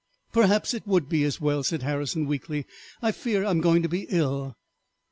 [0.33, 2.65] "Perhaps it would be as well," said Harrison weakly;
[3.03, 4.55] "I fear I am going to be ill."